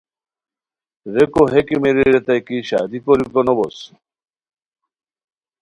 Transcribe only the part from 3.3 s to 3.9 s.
نو بوس